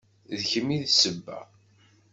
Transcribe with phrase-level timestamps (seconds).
[0.37, 1.39] D kemm i d sebba.